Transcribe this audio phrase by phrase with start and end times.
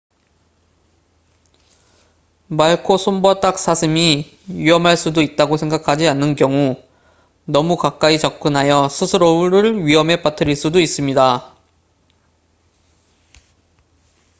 [2.49, 6.81] 말코손바닥사슴이 위험할 수도 있다고 생각하지 않는 경우
[7.45, 11.55] 너무 가까이 접근하여 스스로를 위험에 빠뜨릴 수도 있습니다